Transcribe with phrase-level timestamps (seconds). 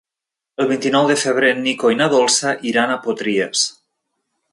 [0.63, 3.67] El vint-i-nou de febrer en Nico i na Dolça iran a Potries.